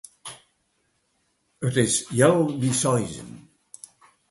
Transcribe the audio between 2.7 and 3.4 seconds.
seizen.